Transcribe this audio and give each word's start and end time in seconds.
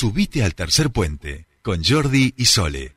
Subite 0.00 0.44
al 0.44 0.54
tercer 0.54 0.90
puente 0.90 1.48
con 1.60 1.82
Jordi 1.82 2.32
y 2.36 2.44
Sole. 2.44 2.94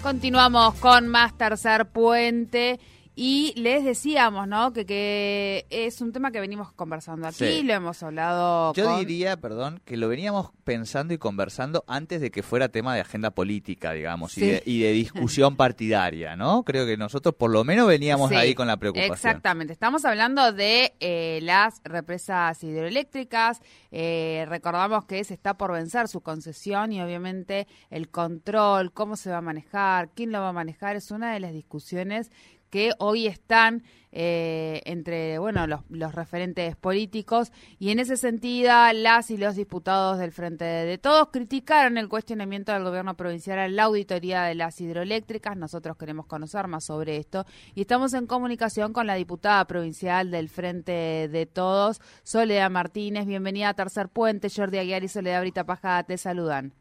Continuamos 0.00 0.76
con 0.76 1.08
más 1.08 1.36
tercer 1.36 1.86
puente. 1.86 2.78
Y 3.22 3.52
les 3.60 3.84
decíamos, 3.84 4.48
¿no? 4.48 4.72
Que, 4.72 4.86
que 4.86 5.66
es 5.68 6.00
un 6.00 6.10
tema 6.10 6.30
que 6.30 6.40
venimos 6.40 6.72
conversando 6.72 7.28
aquí, 7.28 7.62
lo 7.62 7.74
hemos 7.74 8.02
hablado. 8.02 8.72
Yo 8.72 8.96
diría, 8.96 9.36
perdón, 9.36 9.82
que 9.84 9.98
lo 9.98 10.08
veníamos 10.08 10.52
pensando 10.64 11.12
y 11.12 11.18
conversando 11.18 11.84
antes 11.86 12.22
de 12.22 12.30
que 12.30 12.42
fuera 12.42 12.70
tema 12.70 12.94
de 12.94 13.02
agenda 13.02 13.30
política, 13.30 13.92
digamos, 13.92 14.38
y, 14.38 14.80
de, 14.80 14.92
discusión 14.92 15.54
partidaria, 15.58 16.34
¿no? 16.34 16.62
Creo 16.62 16.86
que 16.86 16.96
nosotros 16.96 17.34
por 17.34 17.50
lo 17.50 17.62
menos 17.62 17.86
veníamos 17.88 18.32
ahí 18.32 18.54
con 18.54 18.66
la 18.66 18.78
preocupación. 18.78 19.12
Exactamente. 19.12 19.74
Estamos 19.74 20.06
hablando 20.06 20.54
de 20.54 20.94
eh, 21.00 21.40
las 21.42 21.82
represas 21.84 22.64
hidroeléctricas. 22.64 23.60
Eh, 23.90 24.46
recordamos 24.48 25.04
que 25.04 25.22
se 25.24 25.34
está 25.34 25.58
por 25.58 25.72
vencer 25.72 26.08
su 26.08 26.22
concesión 26.22 26.90
y 26.90 27.02
obviamente 27.02 27.66
el 27.90 28.08
control, 28.08 28.94
cómo 28.94 29.16
se 29.16 29.28
va 29.28 29.36
a 29.36 29.42
manejar, 29.42 30.08
quién 30.14 30.32
lo 30.32 30.40
va 30.40 30.48
a 30.48 30.54
manejar, 30.54 30.96
es 30.96 31.10
una 31.10 31.34
de 31.34 31.40
las 31.40 31.52
discusiones 31.52 32.30
que 32.70 32.92
hoy 32.98 33.26
están 33.26 33.82
eh, 34.12 34.82
entre 34.86 35.38
bueno 35.38 35.68
los, 35.68 36.14
referentes 36.14 36.74
políticos 36.74 37.52
y 37.78 37.92
en 37.92 38.00
ese 38.00 38.16
sentido 38.16 38.72
las 38.92 39.30
y 39.30 39.36
los 39.36 39.54
diputados 39.54 40.18
del 40.18 40.32
Frente 40.32 40.64
de 40.64 40.98
Todos 40.98 41.28
criticaron 41.30 41.96
el 41.96 42.08
cuestionamiento 42.08 42.72
del 42.72 42.82
gobierno 42.82 43.16
provincial 43.16 43.60
a 43.60 43.68
la 43.68 43.84
auditoría 43.84 44.42
de 44.42 44.56
las 44.56 44.80
hidroeléctricas. 44.80 45.56
Nosotros 45.56 45.96
queremos 45.96 46.26
conocer 46.26 46.66
más 46.66 46.84
sobre 46.84 47.18
esto 47.18 47.44
y 47.74 47.82
estamos 47.82 48.12
en 48.14 48.26
comunicación 48.26 48.92
con 48.92 49.06
la 49.06 49.14
diputada 49.14 49.64
provincial 49.66 50.30
del 50.30 50.48
Frente 50.48 51.28
de 51.28 51.46
Todos, 51.46 52.00
Soledad 52.24 52.70
Martínez. 52.70 53.26
Bienvenida 53.26 53.68
a 53.68 53.74
Tercer 53.74 54.08
Puente. 54.08 54.48
Jordi 54.54 54.78
Aguiar 54.78 55.04
y 55.04 55.08
Soledad 55.08 55.40
Brita 55.42 55.64
Pajada 55.64 56.02
te 56.02 56.18
saludan. 56.18 56.72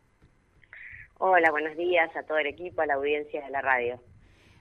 Hola, 1.20 1.52
buenos 1.52 1.76
días 1.78 2.10
a 2.16 2.24
todo 2.24 2.38
el 2.38 2.48
equipo, 2.48 2.82
a 2.82 2.86
la 2.86 2.96
audiencia 2.96 3.44
de 3.44 3.52
la 3.52 3.62
radio. 3.62 4.00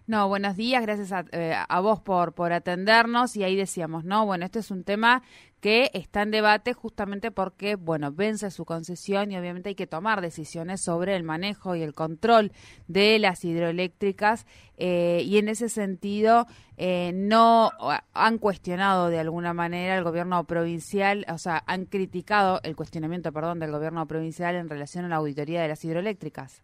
No, 0.09 0.27
buenos 0.27 0.57
días, 0.57 0.81
gracias 0.81 1.13
a, 1.13 1.27
eh, 1.33 1.55
a, 1.55 1.81
vos 1.81 2.01
por, 2.01 2.33
por 2.33 2.55
atendernos 2.55 3.37
y 3.37 3.45
ahí 3.45 3.57
decíamos, 3.57 4.05
no, 4.05 4.25
bueno, 4.25 4.47
este 4.47 4.61
es 4.61 4.71
un 4.71 4.83
tema 4.83 5.23
que 5.61 5.91
está 5.93 6.23
en 6.23 6.31
debate 6.31 6.73
justamente 6.73 7.31
porque, 7.31 7.77
bueno, 7.77 8.11
vence 8.11 8.51
su 8.51 8.65
concesión 8.65 9.31
y 9.31 9.37
obviamente 9.37 9.69
hay 9.69 9.75
que 9.75 9.87
tomar 9.87 10.23
decisiones 10.23 10.81
sobre 10.81 11.15
el 11.15 11.25
manejo 11.25 11.77
y 11.77 11.83
el 11.83 11.93
control 11.93 12.53
de 12.87 13.19
las 13.19 13.45
hidroeléctricas 13.45 14.47
eh, 14.79 15.21
y 15.27 15.37
en 15.37 15.51
ese 15.51 15.69
sentido 15.69 16.47
eh, 16.79 17.13
no 17.15 17.71
han 18.15 18.39
cuestionado 18.39 19.11
de 19.11 19.19
alguna 19.19 19.53
manera 19.53 19.99
el 19.99 20.05
gobierno 20.05 20.43
provincial, 20.45 21.27
o 21.29 21.37
sea, 21.37 21.63
han 21.67 21.85
criticado 21.85 22.61
el 22.63 22.77
cuestionamiento, 22.77 23.31
perdón, 23.31 23.59
del 23.59 23.73
gobierno 23.73 24.07
provincial 24.07 24.55
en 24.55 24.71
relación 24.71 25.05
a 25.05 25.09
la 25.09 25.17
auditoría 25.17 25.61
de 25.61 25.69
las 25.69 25.85
hidroeléctricas. 25.85 26.63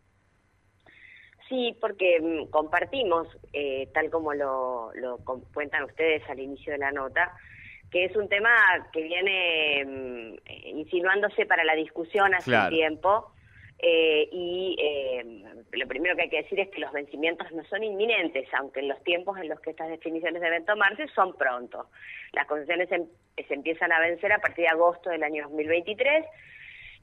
Sí, 1.48 1.76
porque 1.80 2.20
mm, 2.20 2.50
compartimos, 2.50 3.28
eh, 3.52 3.88
tal 3.92 4.10
como 4.10 4.32
lo, 4.32 4.92
lo 4.94 5.18
cuentan 5.52 5.84
ustedes 5.84 6.22
al 6.28 6.40
inicio 6.40 6.72
de 6.72 6.78
la 6.78 6.90
nota, 6.92 7.32
que 7.90 8.06
es 8.06 8.16
un 8.16 8.28
tema 8.28 8.50
que 8.92 9.02
viene 9.02 9.84
mm, 9.84 10.34
eh, 10.46 10.70
insinuándose 10.70 11.46
para 11.46 11.64
la 11.64 11.74
discusión 11.74 12.34
hace 12.34 12.56
un 12.56 12.68
tiempo. 12.70 13.30
Eh, 13.78 14.28
y 14.32 14.76
eh, 14.80 15.44
lo 15.72 15.86
primero 15.86 16.16
que 16.16 16.22
hay 16.22 16.30
que 16.30 16.42
decir 16.42 16.58
es 16.58 16.70
que 16.70 16.80
los 16.80 16.92
vencimientos 16.92 17.50
no 17.52 17.62
son 17.64 17.84
inminentes, 17.84 18.48
aunque 18.54 18.80
en 18.80 18.88
los 18.88 19.02
tiempos 19.04 19.38
en 19.38 19.48
los 19.48 19.60
que 19.60 19.70
estas 19.70 19.90
definiciones 19.90 20.40
deben 20.40 20.64
tomarse 20.64 21.06
son 21.08 21.36
pronto. 21.36 21.88
Las 22.32 22.46
concesiones 22.46 22.88
se, 22.88 23.04
se 23.44 23.54
empiezan 23.54 23.92
a 23.92 24.00
vencer 24.00 24.32
a 24.32 24.38
partir 24.38 24.64
de 24.64 24.70
agosto 24.70 25.10
del 25.10 25.22
año 25.22 25.44
2023 25.44 26.24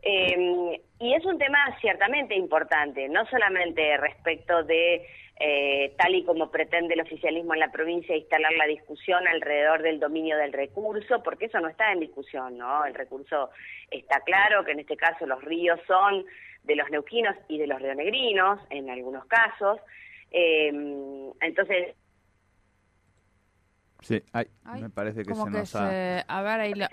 eh, 0.02 0.82
y 1.00 1.14
es 1.14 1.26
un 1.26 1.38
tema 1.38 1.60
ciertamente 1.80 2.36
importante, 2.36 3.08
no 3.10 3.26
solamente 3.28 3.98
respecto 3.98 4.64
de, 4.64 5.06
eh, 5.40 5.94
tal 5.98 6.16
y 6.16 6.24
como 6.24 6.50
pretende 6.50 6.94
el 6.96 7.02
oficialismo 7.02 7.54
en 7.54 7.60
la 7.60 7.72
provincia, 7.72 8.16
instalar 8.16 8.54
la 8.54 8.66
discusión 8.66 9.28
alrededor 9.28 9.82
del 9.82 10.00
dominio 10.00 10.38
del 10.38 10.54
recurso, 10.54 11.22
porque 11.24 11.46
eso 11.46 11.60
no 11.60 11.68
está 11.68 11.92
en 11.92 12.00
discusión, 12.00 12.58
¿no? 12.58 12.86
El 12.86 12.96
recurso 12.96 13.52
está 13.90 14.22
claro, 14.22 14.64
que 14.66 14.72
en 14.72 14.80
este 14.80 14.98
caso 14.98 15.26
los 15.26 15.44
ríos 15.44 15.80
son 15.88 16.26
de 16.64 16.76
los 16.76 16.90
neuquinos 16.90 17.36
y 17.48 17.58
de 17.58 17.68
los 17.68 17.82
rionegrinos, 17.82 18.60
en 18.70 18.90
algunos 18.90 19.26
casos. 19.26 19.80
Eh, 20.32 20.72
entonces, 21.42 21.96
Sí, 24.02 24.24
me 24.80 24.90
parece 24.90 25.24
que 25.24 25.36
se 25.36 25.50
nos 25.50 25.76
ha... 25.76 26.22
A 26.22 26.42
ver, 26.42 26.60
ahí 26.60 26.74
lo... 26.74 26.88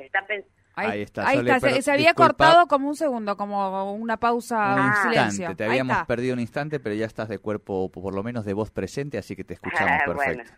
Ahí, 0.78 1.02
está. 1.02 1.28
Ahí 1.28 1.38
está. 1.38 1.60
Se, 1.60 1.90
había 1.90 2.14
cortado 2.14 2.66
como 2.66 2.88
un 2.88 2.96
segundo, 2.96 3.36
como 3.36 3.92
una 3.94 4.16
pausa, 4.18 4.76
un, 4.76 5.10
silencio. 5.10 5.54
Te 5.56 5.64
habíamos 5.64 6.06
perdido 6.06 6.34
un 6.34 6.40
instante, 6.40 6.80
pero 6.80 6.94
ya 6.94 7.06
estás 7.06 7.28
de 7.28 7.38
cuerpo, 7.38 7.90
por 7.90 8.14
lo 8.14 8.22
menos 8.22 8.44
de 8.44 8.54
voz 8.54 8.70
presente, 8.70 9.18
así 9.18 9.36
que 9.36 9.44
te 9.44 9.54
escuchamos 9.58 10.00
ah, 10.00 10.04
perfecto. 10.06 10.52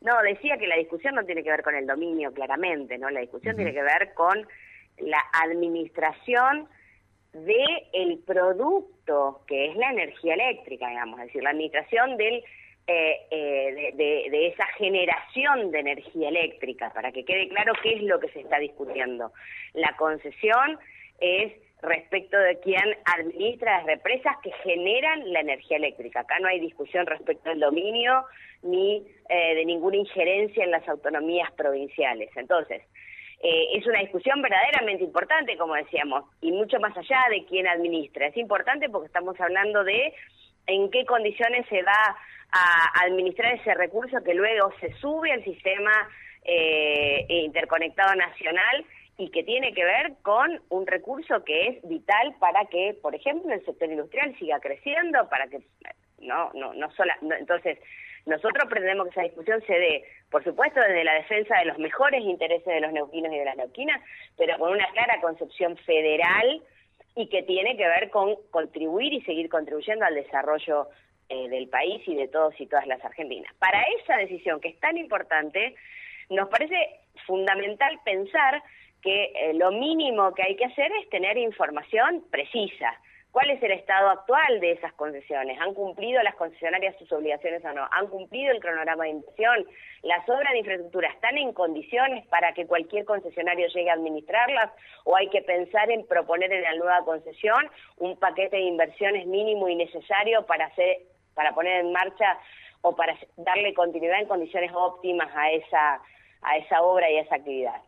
No, 0.00 0.20
decía 0.22 0.56
que 0.58 0.66
la 0.66 0.76
discusión 0.76 1.14
no 1.14 1.24
tiene 1.24 1.44
que 1.44 1.50
ver 1.50 1.62
con 1.62 1.74
el 1.74 1.86
dominio, 1.86 2.32
claramente, 2.32 2.98
¿no? 2.98 3.08
La 3.10 3.20
discusión 3.20 3.54
tiene 3.54 3.72
que 3.72 3.82
ver 3.82 4.14
con 4.14 4.46
la 4.98 5.22
administración 5.44 6.68
de 7.32 7.64
el 7.92 8.18
producto 8.18 9.42
que 9.46 9.70
es 9.70 9.76
la 9.76 9.90
energía 9.90 10.34
eléctrica, 10.34 10.88
digamos, 10.88 11.20
es 11.20 11.26
decir, 11.26 11.42
la 11.42 11.50
administración 11.50 12.16
del 12.16 12.42
eh, 12.88 13.26
eh, 13.30 13.92
de, 13.94 14.46
esa 14.48 14.66
generación 14.76 15.70
de 15.70 15.78
energía 15.78 16.28
eléctrica, 16.28 16.92
para 16.92 17.12
que 17.12 17.24
quede 17.24 17.48
claro 17.48 17.74
qué 17.80 17.94
es 17.94 18.02
lo 18.02 18.18
que 18.18 18.28
se 18.30 18.40
está 18.40 18.58
discutiendo. 18.58 19.32
La 19.72 19.94
concesión 19.96 20.80
es 21.20 21.52
respecto 21.80 22.36
de 22.36 22.58
quién 22.58 22.82
administra 23.04 23.78
las 23.78 23.86
represas 23.86 24.36
que 24.42 24.50
generan 24.64 25.32
la 25.32 25.40
energía 25.40 25.76
eléctrica. 25.76 26.20
Acá 26.20 26.40
no 26.40 26.48
hay 26.48 26.58
discusión 26.58 27.06
respecto 27.06 27.50
al 27.50 27.60
dominio 27.60 28.24
ni 28.62 29.06
eh, 29.28 29.54
de 29.54 29.64
ninguna 29.64 29.98
injerencia 29.98 30.64
en 30.64 30.72
las 30.72 30.86
autonomías 30.88 31.52
provinciales. 31.52 32.30
Entonces, 32.36 32.82
es 33.44 33.84
una 33.88 33.98
discusión 33.98 34.40
verdaderamente 34.40 35.02
importante, 35.02 35.56
como 35.56 35.74
decíamos, 35.74 36.24
y 36.40 36.52
mucho 36.52 36.78
más 36.78 36.96
allá 36.96 37.24
de 37.28 37.44
quién 37.46 37.66
administra. 37.66 38.28
Es 38.28 38.36
importante 38.36 38.88
porque 38.88 39.06
estamos 39.06 39.40
hablando 39.40 39.82
de 39.82 40.14
en 40.66 40.90
qué 40.90 41.04
condiciones 41.04 41.66
se 41.68 41.82
va 41.82 42.16
a 42.52 43.04
administrar 43.04 43.54
ese 43.54 43.74
recurso 43.74 44.22
que 44.22 44.34
luego 44.34 44.72
se 44.80 44.92
sube 44.94 45.32
al 45.32 45.42
sistema 45.42 45.92
eh, 46.44 47.24
interconectado 47.28 48.14
nacional 48.14 48.84
y 49.16 49.30
que 49.30 49.42
tiene 49.44 49.72
que 49.72 49.84
ver 49.84 50.14
con 50.22 50.60
un 50.68 50.86
recurso 50.86 51.44
que 51.44 51.68
es 51.68 51.88
vital 51.88 52.34
para 52.38 52.66
que, 52.66 52.96
por 53.00 53.14
ejemplo, 53.14 53.52
el 53.52 53.64
sector 53.64 53.90
industrial 53.90 54.36
siga 54.38 54.60
creciendo, 54.60 55.28
para 55.28 55.46
que 55.48 55.60
no 56.20 56.50
no 56.54 56.72
no 56.74 56.90
sola, 56.92 57.16
entonces 57.38 57.78
nosotros 58.26 58.68
pretendemos 58.68 59.06
que 59.06 59.10
esa 59.10 59.22
discusión 59.22 59.62
se 59.66 59.72
dé, 59.72 60.04
por 60.30 60.44
supuesto, 60.44 60.80
desde 60.80 61.04
la 61.04 61.14
defensa 61.14 61.58
de 61.58 61.64
los 61.66 61.78
mejores 61.78 62.22
intereses 62.22 62.66
de 62.66 62.80
los 62.80 62.92
neuquinos 62.92 63.32
y 63.32 63.38
de 63.38 63.44
las 63.44 63.56
neuquinas, 63.56 64.00
pero 64.36 64.56
con 64.58 64.72
una 64.72 64.86
clara 64.92 65.20
concepción 65.20 65.76
federal 65.78 66.62
y 67.14 67.28
que 67.28 67.42
tiene 67.42 67.76
que 67.76 67.86
ver 67.86 68.10
con 68.10 68.36
contribuir 68.50 69.12
y 69.12 69.20
seguir 69.22 69.48
contribuyendo 69.48 70.04
al 70.04 70.14
desarrollo 70.14 70.88
eh, 71.28 71.48
del 71.48 71.68
país 71.68 72.02
y 72.06 72.14
de 72.14 72.28
todos 72.28 72.58
y 72.60 72.66
todas 72.66 72.86
las 72.86 73.04
argentinas. 73.04 73.52
Para 73.58 73.82
esa 74.00 74.16
decisión 74.16 74.60
que 74.60 74.68
es 74.68 74.80
tan 74.80 74.96
importante, 74.96 75.74
nos 76.30 76.48
parece 76.48 77.00
fundamental 77.26 77.98
pensar 78.04 78.62
que 79.02 79.32
eh, 79.34 79.54
lo 79.54 79.72
mínimo 79.72 80.32
que 80.34 80.42
hay 80.42 80.56
que 80.56 80.64
hacer 80.64 80.90
es 81.00 81.08
tener 81.10 81.36
información 81.36 82.24
precisa. 82.30 82.98
¿Cuál 83.32 83.48
es 83.48 83.62
el 83.62 83.72
estado 83.72 84.10
actual 84.10 84.60
de 84.60 84.72
esas 84.72 84.92
concesiones? 84.92 85.58
¿Han 85.58 85.72
cumplido 85.72 86.22
las 86.22 86.34
concesionarias 86.34 86.94
sus 86.98 87.10
obligaciones 87.12 87.64
o 87.64 87.72
no? 87.72 87.88
¿Han 87.90 88.08
cumplido 88.08 88.52
el 88.52 88.60
cronograma 88.60 89.04
de 89.04 89.10
inversión? 89.10 89.66
¿Las 90.02 90.28
obras 90.28 90.52
de 90.52 90.58
infraestructura 90.58 91.08
están 91.08 91.38
en 91.38 91.54
condiciones 91.54 92.26
para 92.26 92.52
que 92.52 92.66
cualquier 92.66 93.06
concesionario 93.06 93.68
llegue 93.68 93.88
a 93.88 93.94
administrarlas? 93.94 94.70
¿O 95.04 95.16
hay 95.16 95.28
que 95.30 95.40
pensar 95.40 95.90
en 95.90 96.06
proponer 96.06 96.52
en 96.52 96.60
la 96.60 96.74
nueva 96.74 97.04
concesión 97.06 97.70
un 97.96 98.18
paquete 98.18 98.56
de 98.56 98.64
inversiones 98.64 99.26
mínimo 99.26 99.66
y 99.66 99.76
necesario 99.76 100.44
para 100.44 100.66
hacer 100.66 100.98
para 101.34 101.54
poner 101.54 101.80
en 101.80 101.92
marcha 101.92 102.38
o 102.82 102.94
para 102.94 103.16
darle 103.38 103.72
continuidad 103.72 104.20
en 104.20 104.28
condiciones 104.28 104.70
óptimas 104.74 105.30
a 105.34 105.50
esa, 105.52 106.02
a 106.42 106.56
esa 106.58 106.82
obra 106.82 107.10
y 107.10 107.16
a 107.16 107.22
esa 107.22 107.36
actividad. 107.36 107.80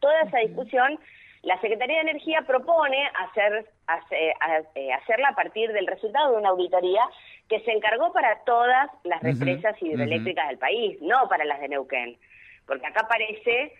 Toda 0.00 0.20
esa 0.22 0.38
discusión, 0.38 1.00
la 1.42 1.60
Secretaría 1.60 1.96
de 1.96 2.10
Energía 2.10 2.42
propone 2.42 3.10
hacer, 3.14 3.66
eh, 4.10 4.92
hacerla 4.92 5.28
a 5.28 5.34
partir 5.34 5.72
del 5.72 5.86
resultado 5.86 6.32
de 6.32 6.38
una 6.38 6.50
auditoría 6.50 7.02
que 7.48 7.60
se 7.60 7.72
encargó 7.72 8.12
para 8.12 8.44
todas 8.44 8.90
las 9.04 9.22
represas 9.22 9.80
hidroeléctricas 9.80 10.48
del 10.48 10.58
país, 10.58 11.00
no 11.00 11.28
para 11.28 11.44
las 11.44 11.60
de 11.60 11.68
Neuquén. 11.68 12.18
Porque 12.66 12.86
acá 12.86 13.06
parece 13.08 13.72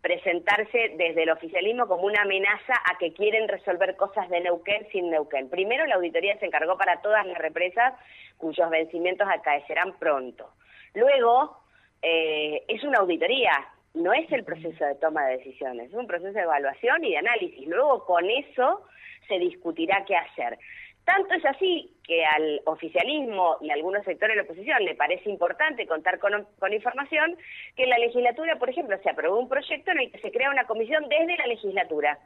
presentarse 0.00 0.94
desde 0.96 1.24
el 1.24 1.30
oficialismo 1.30 1.88
como 1.88 2.04
una 2.04 2.22
amenaza 2.22 2.74
a 2.84 2.96
que 2.98 3.12
quieren 3.12 3.48
resolver 3.48 3.96
cosas 3.96 4.28
de 4.28 4.40
Neuquén 4.40 4.86
sin 4.92 5.10
Neuquén. 5.10 5.48
Primero, 5.48 5.84
la 5.86 5.96
auditoría 5.96 6.38
se 6.38 6.46
encargó 6.46 6.76
para 6.76 7.00
todas 7.00 7.26
las 7.26 7.38
represas 7.38 7.94
cuyos 8.36 8.70
vencimientos 8.70 9.26
acaecerán 9.28 9.98
pronto. 9.98 10.52
Luego, 10.94 11.58
eh, 12.02 12.62
es 12.68 12.84
una 12.84 12.98
auditoría, 12.98 13.52
no 13.96 14.12
es 14.12 14.30
el 14.30 14.44
proceso 14.44 14.84
de 14.84 14.94
toma 14.96 15.26
de 15.26 15.38
decisiones, 15.38 15.88
es 15.88 15.94
un 15.94 16.06
proceso 16.06 16.32
de 16.32 16.42
evaluación 16.42 17.02
y 17.04 17.12
de 17.12 17.18
análisis. 17.18 17.66
Luego, 17.66 18.04
con 18.04 18.28
eso 18.28 18.82
se 19.26 19.38
discutirá 19.38 20.04
qué 20.06 20.16
hacer. 20.16 20.58
Tanto 21.04 21.34
es 21.34 21.44
así 21.44 21.92
que 22.02 22.24
al 22.24 22.60
oficialismo 22.64 23.58
y 23.60 23.70
a 23.70 23.74
algunos 23.74 24.04
sectores 24.04 24.34
de 24.34 24.42
la 24.42 24.44
oposición 24.44 24.84
le 24.84 24.96
parece 24.96 25.30
importante 25.30 25.86
contar 25.86 26.18
con, 26.18 26.46
información 26.72 27.36
que 27.76 27.84
en 27.84 27.90
la 27.90 27.98
legislatura, 27.98 28.58
por 28.58 28.68
ejemplo, 28.68 28.98
se 29.02 29.10
aprobó 29.10 29.38
un 29.38 29.48
proyecto 29.48 29.92
en 29.92 30.00
el 30.00 30.10
que 30.10 30.18
se 30.18 30.32
crea 30.32 30.50
una 30.50 30.66
comisión 30.66 31.08
desde 31.08 31.36
la 31.36 31.46
legislatura 31.46 32.18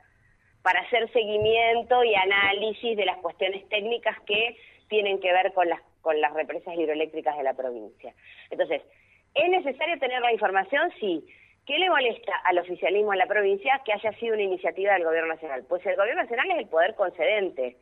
para 0.63 0.81
hacer 0.81 1.11
seguimiento 1.13 2.03
y 2.05 2.15
análisis 2.15 2.97
de 2.97 3.05
las 3.05 3.19
cuestiones 3.19 3.69
técnicas 3.69 4.19
que 4.23 4.57
tienen 4.89 5.21
que 5.21 5.31
ver 5.31 5.53
con 5.53 5.69
las, 5.69 5.81
con 6.01 6.19
las 6.21 6.33
represas 6.33 6.75
hidroeléctricas 6.75 7.37
de 7.37 7.45
la 7.45 7.55
provincia. 7.55 8.15
Entonces, 8.51 8.83
¿es 9.35 9.49
necesario 9.51 9.99
tener 9.99 10.21
la 10.23 10.33
información? 10.33 10.91
Sí. 10.99 11.25
¿Qué 11.71 11.79
le 11.79 11.89
molesta 11.89 12.33
al 12.47 12.59
oficialismo 12.59 13.13
en 13.13 13.21
la 13.21 13.27
provincia 13.27 13.81
que 13.85 13.93
haya 13.93 14.11
sido 14.19 14.35
una 14.35 14.43
iniciativa 14.43 14.95
del 14.95 15.05
Gobierno 15.05 15.35
Nacional? 15.35 15.65
Pues 15.69 15.87
el 15.87 15.95
Gobierno 15.95 16.23
Nacional 16.23 16.51
es 16.51 16.59
el 16.59 16.67
poder 16.67 16.97
concedente 16.97 17.77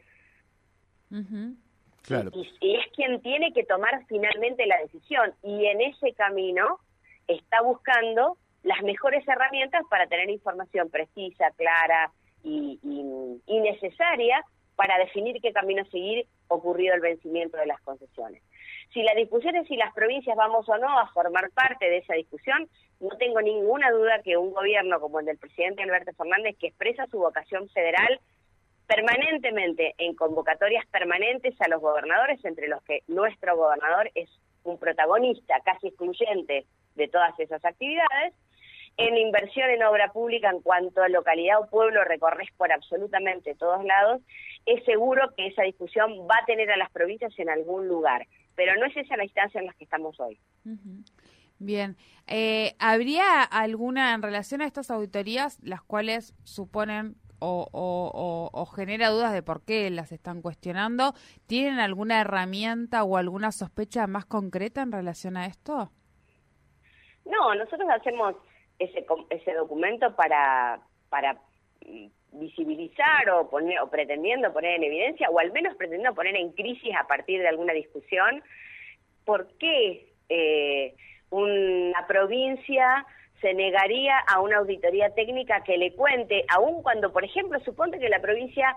Claro. 2.02 2.31
Y, 2.35 2.76
es 2.76 2.87
quien 2.94 3.23
tiene 3.23 3.50
que 3.55 3.64
tomar 3.64 4.05
finalmente 4.06 4.67
la 4.67 4.76
decisión. 4.82 5.32
Y 5.43 5.64
en 5.64 5.81
ese 5.81 6.12
camino 6.12 6.81
está 7.29 7.62
buscando 7.62 8.37
las 8.62 8.82
mejores 8.82 9.26
herramientas 9.26 9.81
para 9.88 10.06
tener 10.06 10.29
información 10.29 10.91
precisa, 10.91 11.50
clara 11.56 12.12
y, 12.44 12.79
y, 13.46 13.61
necesaria 13.61 14.44
para 14.79 14.97
definir 14.97 15.41
qué 15.43 15.53
camino 15.53 15.85
seguir 15.87 16.25
ocurrido 16.47 16.95
el 16.95 17.01
vencimiento 17.01 17.57
de 17.57 17.67
las 17.67 17.81
concesiones. 17.81 18.41
Si 18.95 19.03
la 19.03 19.13
discusión 19.15 19.57
es 19.57 19.67
si 19.67 19.75
las 19.75 19.93
provincias 19.93 20.37
vamos 20.37 20.69
o 20.69 20.79
no 20.79 21.01
a 21.01 21.09
formar 21.09 21.51
parte 21.51 21.91
de 21.91 21.97
esa 21.97 22.15
discusión, 22.15 22.69
no 23.01 23.09
tengo 23.19 23.43
ninguna 23.43 23.91
duda 23.91 24.23
que 24.23 24.37
un 24.37 24.53
gobierno 24.53 25.01
como 25.01 25.19
el 25.19 25.27
del 25.27 25.37
presidente 25.37 25.83
Alberto 25.83 26.13
Fernández, 26.13 26.57
que 26.61 26.69
expresa 26.69 27.09
su 27.09 27.19
vocación 27.19 27.69
federal, 27.71 28.21
permanentemente 28.87 29.97
en 29.99 30.15
convocatorias 30.15 30.87
permanentes 30.87 31.61
a 31.61 31.67
los 31.67 31.81
gobernadores, 31.81 32.43
entre 32.45 32.69
los 32.69 32.81
que 32.85 33.03
nuestro 33.09 33.57
gobernador 33.57 34.13
es 34.15 34.31
un 34.63 34.79
protagonista 34.79 35.57
casi 35.65 35.89
excluyente 35.89 36.67
de 36.95 37.09
todas 37.09 37.37
esas 37.41 37.65
actividades, 37.65 38.33
en 38.99 39.17
inversión 39.17 39.71
en 39.71 39.83
obra 39.85 40.12
pública 40.12 40.50
en 40.50 40.61
cuanto 40.61 41.03
a 41.03 41.09
localidad 41.09 41.61
o 41.61 41.67
pueblo 41.67 42.05
recorres 42.05 42.49
por 42.56 42.73
absolutamente 42.73 43.55
todos 43.55 43.85
lados, 43.85 44.21
es 44.67 44.85
seguro 44.85 45.33
que 45.37 45.47
esa 45.47 45.62
discusión 45.62 46.11
va 46.29 46.35
a 46.43 46.45
tener 46.45 46.71
a 46.71 46.77
las 46.77 46.91
provincias 46.91 47.33
en 47.39 47.49
algún 47.49 47.87
lugar, 47.87 48.27
pero 48.56 48.75
no 48.75 48.87
es 48.87 48.97
esa 48.97 49.17
la 49.17 49.25
instancia 49.25 49.61
en 49.61 49.67
la 49.67 49.73
que 49.75 49.85
estamos 49.85 50.19
hoy. 50.19 50.39
Bien, 51.61 51.97
eh, 52.27 52.75
¿habría 52.81 53.43
alguna 53.43 54.15
en 54.15 54.23
relación 54.23 54.62
a 54.62 54.67
estas 54.67 54.91
auditorías, 54.91 55.61
las 55.62 55.83
cuales 55.83 56.35
suponen 56.43 57.15
o, 57.41 58.69
genera 58.75 59.11
dudas 59.11 59.33
de 59.33 59.44
por 59.44 59.65
qué 59.65 59.89
las 59.91 60.11
están 60.11 60.43
cuestionando. 60.43 61.15
¿Tienen 61.47 61.79
alguna 61.79 62.21
herramienta 62.21 63.05
o 63.05 63.17
alguna 63.17 63.53
sospecha 63.53 64.09
más 64.09 64.27
concreta 64.27 64.83
en 64.83 64.91
relación 64.91 65.37
a 65.37 65.47
esto? 65.47 65.93
No, 67.25 67.55
nosotros 67.55 67.89
hacemos 67.91 68.35
ese, 68.79 69.05
ese 69.31 69.55
documento 69.55 70.15
para, 70.15 70.81
para 71.09 71.35
mm, 71.87 72.07
visibilizar 72.33 73.31
o, 73.31 73.49
poner, 73.49 73.81
o 73.81 73.91
pretendiendo 73.91 74.53
poner 74.53 74.77
en 74.77 74.85
evidencia, 74.85 75.31
o 75.31 75.39
al 75.39 75.53
menos 75.53 75.77
pretendiendo 75.77 76.15
poner 76.15 76.37
en 76.37 76.53
crisis 76.53 76.95
a 76.97 77.07
partir 77.07 77.41
de 77.41 77.49
alguna 77.49 77.73
discusión, 77.73 78.43
por 79.25 79.49
qué 79.59 80.09
eh, 80.29 80.95
una 81.31 82.07
provincia 82.07 83.07
se 83.41 83.55
negaría 83.55 84.19
a 84.27 84.41
una 84.41 84.59
auditoría 84.59 85.15
técnica 85.15 85.63
que 85.63 85.79
le 85.79 85.93
cuente, 85.93 86.45
aun 86.49 86.83
cuando, 86.83 87.13
por 87.13 87.25
ejemplo, 87.25 87.59
suponte 87.61 87.99
que 87.99 88.09
la 88.09 88.21
provincia 88.21 88.77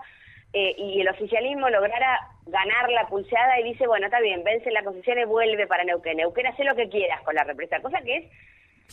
eh, 0.52 0.74
y 0.76 1.00
el 1.00 1.08
oficialismo 1.08 1.68
lograra 1.70 2.28
ganar 2.46 2.90
la 2.90 3.08
pulseada 3.08 3.58
y 3.60 3.64
dice, 3.64 3.86
bueno, 3.86 4.06
está 4.06 4.20
bien, 4.20 4.44
vence 4.44 4.70
la 4.70 4.84
concesión 4.84 5.18
y 5.18 5.24
vuelve 5.24 5.66
para 5.66 5.84
Neuquén. 5.84 6.18
Neuquén 6.18 6.46
hace 6.46 6.64
lo 6.64 6.76
que 6.76 6.88
quieras 6.88 7.22
con 7.22 7.34
la 7.34 7.44
represa, 7.44 7.80
cosa 7.80 8.02
que 8.02 8.16
es 8.16 8.24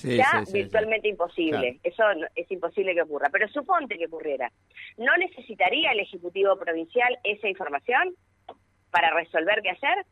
ya 0.03 0.43
virtualmente 0.51 1.07
imposible. 1.07 1.79
Eso 1.83 2.03
es 2.35 2.51
imposible 2.51 2.93
que 2.93 3.01
ocurra. 3.01 3.29
Pero 3.31 3.47
suponte 3.49 3.97
que 3.97 4.05
ocurriera. 4.05 4.51
¿No 4.97 5.15
necesitaría 5.17 5.91
el 5.91 5.99
Ejecutivo 5.99 6.57
Provincial 6.57 7.17
esa 7.23 7.47
información 7.47 8.15
para 8.91 9.13
resolver 9.13 9.61
qué 9.61 9.71
hacer? 9.71 10.05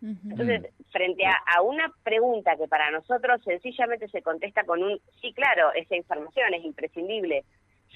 Entonces, 0.00 0.72
frente 0.92 1.24
a, 1.26 1.60
una 1.62 1.92
pregunta 2.04 2.56
que 2.56 2.68
para 2.68 2.90
nosotros 2.90 3.42
sencillamente 3.42 4.08
se 4.08 4.22
contesta 4.22 4.62
con 4.64 4.82
un 4.82 5.00
sí, 5.20 5.32
claro, 5.32 5.72
esa 5.74 5.96
información 5.96 6.54
es 6.54 6.64
imprescindible, 6.64 7.44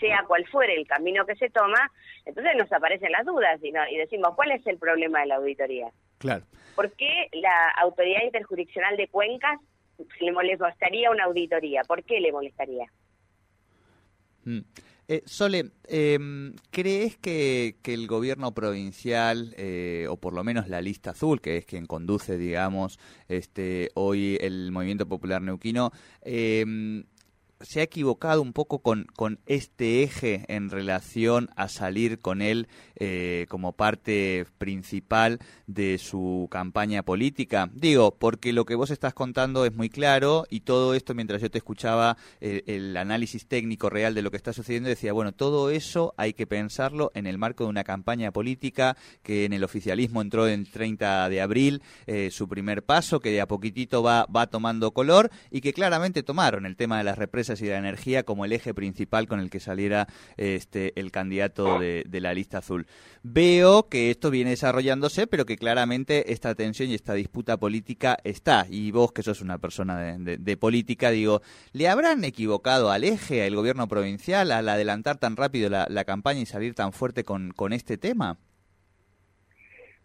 sea 0.01 0.25
cual 0.27 0.45
fuere 0.49 0.75
el 0.75 0.87
camino 0.87 1.25
que 1.27 1.37
se 1.37 1.49
toma, 1.51 1.93
entonces 2.25 2.57
nos 2.57 2.73
aparecen 2.73 3.13
las 3.13 3.25
dudas 3.25 3.61
y, 3.63 3.69
y 3.69 3.97
decimos, 3.99 4.35
¿cuál 4.35 4.51
es 4.51 4.67
el 4.67 4.79
problema 4.79 5.21
de 5.21 5.27
la 5.27 5.37
auditoría? 5.37 5.93
Claro. 6.19 6.45
¿Por 6.75 6.91
qué 6.93 7.29
la 7.33 7.71
Autoridad 7.81 8.23
Interjurisdiccional 8.25 8.97
de 8.97 9.09
Cuencas 9.09 9.61
le 10.21 10.33
molestaría 10.33 11.11
una 11.11 11.25
auditoría? 11.25 11.83
¿Por 11.85 12.03
qué 12.05 12.21
le 12.21 12.33
molestaría? 12.33 12.87
Mm. 14.45 14.61
Eh, 15.09 15.23
Sole, 15.27 15.73
em, 15.89 16.55
¿crees 16.71 17.19
que, 17.19 17.77
el 17.85 18.07
gobierno 18.07 18.55
provincial, 18.55 19.53
eh, 19.59 20.07
o 20.09 20.17
por 20.17 20.33
lo 20.33 20.45
menos 20.45 20.69
la 20.69 20.81
lista 20.81 21.11
azul, 21.11 21.41
que 21.41 21.57
es 21.57 21.67
quien 21.67 21.87
conduce, 21.87 22.39
digamos, 22.39 22.99
este, 23.29 23.91
hoy 23.95 24.39
el 24.41 24.71
movimiento 24.71 25.07
popular 25.07 25.43
neuquino, 25.43 25.91
em, 26.23 27.05
se 27.63 27.81
ha 27.81 27.83
equivocado 27.85 28.43
un 28.43 28.53
poco 28.53 28.81
con, 28.81 29.07
con 29.17 29.41
este 29.47 30.03
eje 30.03 30.45
en 30.49 30.71
relación 30.71 31.51
a 31.57 31.69
salir 31.69 32.19
con 32.19 32.43
él 32.43 32.69
eh, 32.97 33.47
como 33.49 33.73
parte 33.73 34.47
principal 34.59 35.39
de 35.67 35.99
su 35.99 36.49
campaña 36.51 37.03
política? 37.03 37.71
Digo, 37.73 38.17
porque 38.17 38.53
lo 38.53 38.65
que 38.65 38.75
vos 38.75 38.91
estás 38.91 39.15
contando 39.15 39.65
es 39.65 39.75
muy 39.75 39.89
claro 39.89 40.47
y 40.51 40.61
todo 40.61 40.95
esto, 40.95 41.15
mientras 41.15 41.41
yo 41.41 41.51
te 41.51 41.59
escuchaba 41.59 42.17
el 42.41 42.97
análisis 42.97 43.47
técnico 43.47 43.91
real 43.91 44.15
de 44.15 44.23
lo 44.23 44.31
que 44.31 44.37
está 44.37 44.53
sucediendo, 44.53 44.89
decía, 44.89 45.13
bueno, 45.13 45.33
todo 45.33 45.71
eso 45.71 46.15
hay 46.17 46.33
que 46.35 46.47
pensarlo 46.47 47.11
en 47.15 47.27
el 47.27 47.39
marco 47.39 47.65
de 47.65 47.71
una 47.71 47.85
campaña 47.85 48.33
política 48.33 48.97
que 49.23 49.45
en 49.45 49.53
el 49.53 49.65
oficialismo 49.65 50.23
entró 50.23 50.47
el 50.47 50.71
30 50.71 51.29
de 51.29 51.41
abril, 51.41 51.83
eh, 52.07 52.31
su 52.31 52.49
primer 52.49 52.83
paso, 52.83 53.21
que 53.21 53.31
de 53.31 53.41
a 53.41 53.47
poquitito 53.47 54.03
va, 54.03 54.27
va 54.27 54.47
tomando 54.47 54.93
color 54.93 55.31
y 55.51 55.61
que 55.61 55.73
claramente 55.73 56.23
tomaron 56.23 56.67
el 56.67 56.77
tema 56.77 56.99
de 56.99 57.05
las 57.05 57.19
represas 57.19 57.52
y 57.61 57.67
de 57.67 57.75
energía 57.75 58.23
como 58.23 58.45
el 58.45 58.53
eje 58.53 58.75
principal 58.75 59.27
con 59.29 59.41
el 59.41 59.51
que 59.51 59.61
saliera 59.61 60.07
este 60.37 60.99
el 60.99 61.11
candidato 61.11 61.79
de, 61.79 62.21
la 62.21 62.35
lista 62.35 62.59
azul. 62.59 62.87
Veo 63.23 63.89
que 63.89 64.11
esto 64.11 64.31
viene 64.31 64.51
desarrollándose, 64.51 65.27
pero 65.27 65.45
que 65.45 65.57
claramente 65.57 66.33
esta 66.33 66.55
tensión 66.55 66.91
y 66.91 66.95
esta 66.95 67.15
disputa 67.15 67.57
política 67.57 68.17
está. 68.25 68.67
Y 68.69 68.93
vos, 68.93 69.13
que 69.13 69.23
sos 69.23 69.41
una 69.41 69.59
persona 69.59 70.17
de, 70.19 70.57
política, 70.57 71.11
digo, 71.11 71.43
¿le 71.73 71.89
habrán 71.89 72.25
equivocado 72.25 72.91
al 72.91 73.05
eje, 73.05 73.45
al 73.45 73.57
gobierno 73.57 73.89
provincial, 73.89 74.53
al 74.53 74.69
adelantar 74.69 75.19
tan 75.19 75.37
rápido 75.37 75.69
la, 75.69 76.05
campaña 76.05 76.41
y 76.41 76.47
salir 76.47 76.75
tan 76.75 76.93
fuerte 76.93 77.25
con, 77.25 77.53
con 77.53 77.73
este 77.73 77.99
tema? 77.99 78.39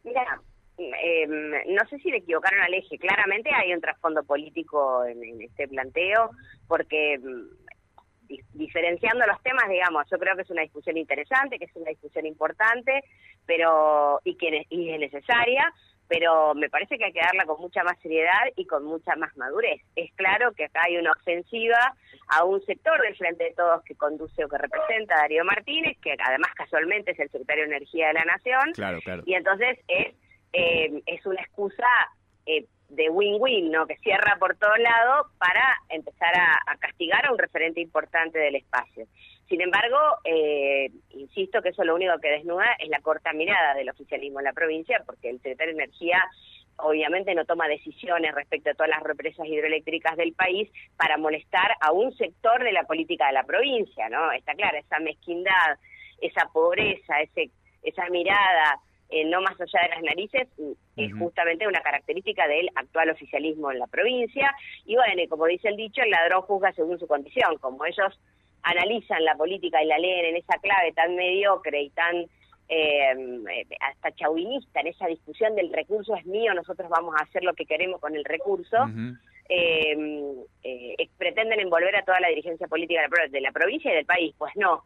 Mira, 0.04 0.42
em, 0.78 1.52
no 1.76 1.88
sé 1.90 1.98
si 2.00 2.12
le 2.12 2.18
equivocaron 2.18 2.62
al 2.62 2.74
eje. 2.74 2.98
Claramente 2.98 3.50
hay 3.54 3.74
un 3.74 3.82
trasfondo 3.82 4.24
político 4.24 5.06
en, 5.06 5.42
este 5.42 5.68
planteo 5.68 6.32
porque 6.68 7.18
mm, 7.18 8.34
diferenciando 8.54 9.26
los 9.26 9.42
temas, 9.42 9.70
digamos, 9.70 10.06
yo 10.12 10.18
creo 10.18 10.36
que 10.36 10.42
es 10.42 10.50
una 10.50 10.62
discusión 10.62 10.98
interesante, 10.98 11.58
que 11.58 11.66
es 11.66 11.76
una 11.76 11.90
discusión 11.90 12.26
importante, 12.26 13.04
pero 13.46 14.20
y 14.24 14.36
que 14.36 14.66
y 14.70 14.90
es 14.92 15.00
necesaria, 15.00 15.74
pero 16.08 16.54
me 16.56 16.70
parece 16.70 16.98
que 16.98 17.06
hay 17.06 17.14
que 17.14 17.20
darla 17.20 17.46
con 17.46 17.60
mucha 17.60 17.84
más 17.84 18.00
seriedad 18.00 18.42
y 18.56 18.66
con 18.66 18.84
mucha 18.86 19.16
más 19.16 19.36
madurez. 19.38 19.82
Es 19.96 20.12
claro 20.14 20.54
que 20.54 20.66
acá 20.66 20.82
hay 20.86 20.98
una 20.98 21.12
ofensiva 21.12 21.96
a 22.30 22.44
un 22.44 22.62
sector 22.66 23.02
del 23.02 23.16
Frente 23.16 23.46
de 23.46 23.54
Todos 23.54 23.84
que 23.84 23.96
conduce 23.96 24.44
o 24.44 24.50
que 24.50 24.58
representa 24.58 25.16
a 25.16 25.22
Darío 25.22 25.44
Martínez, 25.44 25.98
que 26.02 26.16
además 26.24 26.52
casualmente 26.56 27.12
es 27.12 27.20
el 27.20 27.30
secretario 27.30 27.64
de 27.64 27.76
Energía 27.76 28.08
de 28.08 28.14
la 28.14 28.26
Nación, 28.26 28.72
claro, 28.74 29.00
claro. 29.02 29.24
y 29.26 29.34
entonces 29.34 29.80
es, 29.88 30.16
eh, 30.54 31.02
es 31.06 31.26
una 31.26 31.42
excusa 31.42 31.88
eh, 32.46 32.66
de 32.90 33.10
win-win, 33.10 33.72
¿no? 33.72 33.86
Que 33.86 33.98
cierra 33.98 34.38
por 34.40 34.56
todos 34.56 34.80
lados 34.80 35.28
para 35.38 35.78
empezar 35.90 36.34
a, 36.38 36.78
castigar 36.78 37.26
a 37.26 37.32
un 37.32 37.38
referente 37.38 37.82
importante 37.82 38.40
del 38.40 38.56
espacio. 38.56 39.06
Sin 39.50 39.62
embargo, 39.62 39.98
eh, 40.24 40.90
insisto 41.10 41.62
que 41.62 41.70
eso 41.70 41.84
lo 41.84 41.96
único 41.96 42.18
que 42.20 42.30
desnuda 42.30 42.66
es 42.80 42.90
la 42.90 43.00
corta 43.00 43.34
mirada 43.34 43.74
del 43.74 43.90
oficialismo 43.90 44.40
en 44.40 44.46
la 44.46 44.54
provincia, 44.54 45.04
porque 45.06 45.30
el 45.30 45.38
secretario 45.38 45.76
de 45.76 45.84
Energía 45.84 46.24
obviamente 46.78 47.34
no 47.34 47.46
toma 47.46 47.68
decisiones 47.68 48.36
respecto 48.36 48.70
a 48.70 48.74
todas 48.74 48.90
las 48.90 49.04
represas 49.04 49.48
hidroeléctricas 49.48 50.16
del 50.16 50.34
país 50.34 50.70
para 50.96 51.18
molestar 51.18 51.72
a 51.82 51.92
un 51.92 52.16
sector 52.16 52.64
de 52.64 52.72
la 52.72 52.84
política 52.84 53.28
de 53.28 53.34
la 53.34 53.44
provincia, 53.44 54.10
¿no? 54.10 54.32
Está 54.32 54.54
clara 54.54 54.78
esa 54.78 55.00
mezquindad, 55.00 55.78
esa 56.22 56.48
pobreza, 56.54 57.20
ese, 57.22 57.50
esa 57.84 58.08
mirada 58.10 58.80
eh, 59.10 59.26
no 59.26 59.42
más 59.42 59.60
allá 59.60 59.80
de 59.84 59.90
las 59.90 60.04
narices, 60.04 60.48
es 60.98 61.14
justamente 61.14 61.68
una 61.68 61.82
característica 61.82 62.48
del 62.48 62.70
actual 62.76 63.10
oficialismo 63.10 63.72
en 63.72 63.80
la 63.80 63.88
provincia. 63.88 64.54
Y 64.86 64.96
bueno, 64.96 65.22
como 65.30 65.46
dice 65.46 65.70
el 65.70 65.78
dicho, 65.78 66.02
el 66.02 66.12
ladrón 66.12 66.42
juzga 66.42 66.74
según 66.74 67.00
su 67.00 67.08
condición. 67.08 67.58
Como 67.60 67.86
ellos 67.86 68.20
analizan 68.64 69.24
la 69.24 69.36
política 69.36 69.82
y 69.82 69.88
la 69.88 69.98
leen 69.98 70.26
en 70.26 70.36
esa 70.38 70.58
clave 70.60 70.92
tan 70.94 71.16
mediocre 71.16 71.82
y 71.82 71.90
tan 71.92 72.26
eh, 72.70 73.66
hasta 73.80 74.12
chauvinista, 74.14 74.82
en 74.82 74.88
esa 74.88 75.08
discusión 75.08 75.56
del 75.56 75.72
recurso 75.72 76.16
es 76.16 76.26
mío, 76.26 76.54
nosotros 76.54 76.90
vamos 76.90 77.16
a 77.18 77.24
hacer 77.24 77.44
lo 77.44 77.54
que 77.54 77.66
queremos 77.66 78.02
con 78.02 78.14
el 78.16 78.26
recurso, 78.26 78.78
eh, 79.48 79.96
eh, 80.64 81.10
pretenden 81.18 81.62
envolver 81.62 81.96
a 81.96 82.04
toda 82.04 82.20
la 82.20 82.28
dirigencia 82.28 82.68
política 82.68 83.02
de 83.30 83.42
la 83.42 83.54
provincia 83.54 83.92
y 83.92 83.96
del 83.96 84.06
país. 84.06 84.36
Pues 84.38 84.54
no, 84.58 84.84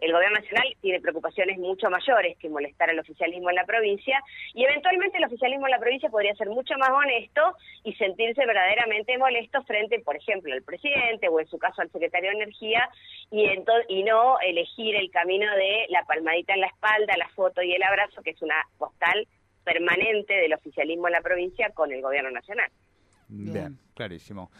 el 0.00 0.12
gobierno 0.12 0.38
nacional 0.38 0.76
tiene 0.80 1.00
preocupaciones 1.00 1.58
mucho 1.58 1.90
mayores 1.90 2.36
que 2.38 2.48
molestar 2.48 2.90
al 2.90 2.98
oficialismo 2.98 3.50
en 3.50 3.56
la 3.56 3.64
provincia 3.64 4.22
y 4.54 4.64
eventualmente 4.64 5.18
el 5.18 5.24
oficialismo 5.24 5.66
en 5.66 5.72
la 5.72 5.78
provincia 5.78 6.08
podría 6.08 6.34
ser 6.34 6.48
mucho 6.48 6.74
más 6.78 6.90
honesto 6.90 7.56
y 7.84 7.94
sentirse 7.94 8.46
verdaderamente 8.46 9.18
molesto 9.18 9.62
frente, 9.64 10.00
por 10.00 10.16
ejemplo, 10.16 10.52
al 10.52 10.62
presidente 10.62 11.28
o 11.28 11.40
en 11.40 11.46
su 11.46 11.58
caso 11.58 11.82
al 11.82 11.90
secretario 11.90 12.30
de 12.30 12.36
Energía 12.36 12.88
y, 13.30 13.46
y 13.88 14.02
no 14.04 14.38
elegir 14.40 14.96
el 14.96 15.10
camino 15.10 15.54
de 15.54 15.86
la 15.88 16.04
palmadita 16.04 16.54
en 16.54 16.60
la 16.60 16.68
espalda, 16.68 17.16
la 17.16 17.28
foto 17.30 17.62
y 17.62 17.74
el 17.74 17.82
abrazo, 17.82 18.22
que 18.22 18.30
es 18.30 18.42
una 18.42 18.56
postal 18.78 19.26
permanente 19.64 20.34
del 20.34 20.54
oficialismo 20.54 21.08
en 21.08 21.12
la 21.12 21.20
provincia 21.20 21.70
con 21.74 21.92
el 21.92 22.00
gobierno 22.00 22.30
nacional. 22.30 22.70
Bien, 23.30 23.78
clarísimo. 23.94 24.50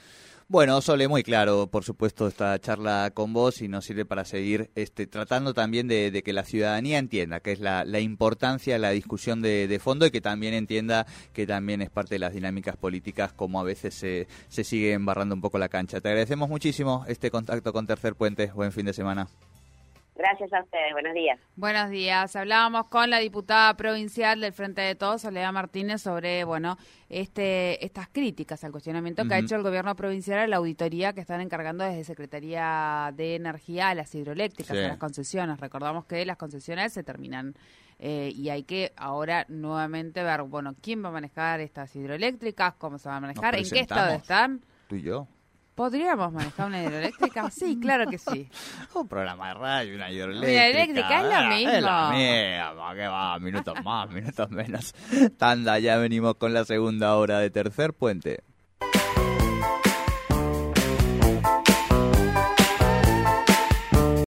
Bueno, 0.49 0.81
Sole, 0.81 1.07
muy 1.07 1.23
claro, 1.23 1.69
por 1.69 1.85
supuesto, 1.85 2.27
esta 2.27 2.59
charla 2.59 3.12
con 3.15 3.33
vos 3.33 3.62
y 3.62 3.69
nos 3.69 3.85
sirve 3.85 4.05
para 4.05 4.25
seguir 4.25 4.71
este, 4.75 5.07
tratando 5.07 5.55
también 5.55 5.87
de, 5.87 6.23
que 6.25 6.33
la 6.33 6.45
ciudadanía 6.45 6.99
entienda 6.99 7.39
que 7.39 7.53
es 7.53 7.61
la, 7.61 7.85
importancia 8.00 8.73
de 8.73 8.81
la 8.81 8.91
discusión 8.91 9.43
de, 9.43 9.81
fondo 9.81 10.07
y 10.07 10.11
que 10.11 10.21
también 10.21 10.55
entienda 10.55 11.07
que 11.33 11.47
también 11.47 11.83
es 11.83 11.91
parte 11.91 12.17
de 12.17 12.19
las 12.19 12.33
dinámicas 12.33 12.77
políticas 12.77 13.33
como 13.33 13.61
a 13.61 13.62
veces 13.62 13.95
se, 13.95 14.27
se 14.49 14.65
sigue 14.65 14.93
embarrando 14.93 15.37
un 15.37 15.41
poco 15.41 15.59
la 15.59 15.69
cancha. 15.69 16.00
Te 16.00 16.09
agradecemos 16.09 16.49
muchísimo 16.49 17.05
este 17.07 17.31
contacto 17.31 17.73
con 17.73 17.87
Tercer 17.87 18.17
Puente. 18.17 18.50
Buen 18.53 18.73
fin 18.73 18.87
de 18.87 18.93
semana. 18.93 19.29
Gracias 20.14 20.52
a 20.52 20.62
ustedes, 20.62 20.93
buenos 20.93 21.14
días. 21.14 21.38
Buenos 21.57 21.90
días. 21.90 22.37
Hablábamos 22.37 22.87
con 22.88 23.09
la 23.11 23.19
diputada 23.19 23.75
provincial 23.76 24.40
del 24.40 24.52
Frente 24.52 24.83
de 24.83 24.95
Todos, 24.95 25.23
Soledad 25.23 25.52
Martínez, 25.52 26.02
sobre, 26.02 26.45
bueno, 26.45 26.76
este, 27.09 27.85
estas 27.85 28.09
críticas 28.09 28.62
al 28.64 28.73
cuestionamiento 28.73 29.25
que 29.26 29.35
ha 29.35 29.38
hecho 29.38 29.57
el 29.57 29.62
gobierno 29.62 29.95
provincial 29.97 30.40
a 30.40 30.47
la 30.47 30.57
auditoría 30.57 31.12
que 31.12 31.21
están 31.21 31.40
encargando 31.40 31.85
desde 31.85 32.05
Secretaría 32.05 33.12
de 33.17 33.37
Energía 33.37 33.88
a 33.88 33.95
las 33.95 34.14
hidroeléctricas, 34.14 34.76
a 34.76 34.88
las 34.88 34.99
concesiones. 34.99 35.59
Recordamos 35.59 36.05
que 36.05 36.25
las 36.26 36.37
concesiones 36.37 36.93
se 36.93 37.02
terminan 37.02 37.55
eh, 37.99 38.33
y 38.35 38.49
hay 38.49 38.64
que 38.64 38.93
ahora 38.97 39.45
nuevamente 39.49 40.23
ver, 40.23 40.43
bueno, 40.43 40.75
quién 40.81 41.05
va 41.05 41.09
a 41.09 41.12
manejar 41.12 41.61
estas 41.61 41.95
hidroeléctricas, 41.95 42.75
cómo 42.75 42.99
se 42.99 43.09
va 43.09 43.17
a 43.17 43.21
manejar, 43.21 43.57
en 43.57 43.69
qué 43.69 43.81
estado 43.81 44.14
están. 44.14 44.61
Tú 44.88 44.97
y 44.97 45.02
yo. 45.02 45.26
¿Podríamos 45.75 46.33
manejar 46.33 46.67
una 46.67 46.83
hidroeléctrica? 46.83 47.50
Sí, 47.50 47.79
claro 47.83 48.11
que 48.11 48.19
sí. 48.19 48.49
Un 48.95 49.09
programa 49.09 49.49
de 49.49 49.55
radio, 49.55 49.95
una 49.95 50.11
hidroeléctrica. 50.11 50.53
Una 50.53 50.69
hidroeléctrica 50.69 51.19
es 51.19 51.25
lo 51.25 51.57
mismo. 51.57 51.71
Es 51.71 51.83
lo 51.83 52.11
mismo, 52.11 52.95
¿qué 52.95 53.07
va? 53.07 53.39
Minutos 53.39 53.85
más, 53.85 54.11
minutos 54.12 54.50
menos. 54.50 54.95
Tanda, 55.39 55.79
ya 55.79 55.97
venimos 55.97 56.35
con 56.35 56.53
la 56.53 56.65
segunda 56.65 57.17
hora 57.17 57.39
de 57.39 57.50
Tercer 57.50 57.95
Puente. 57.95 58.43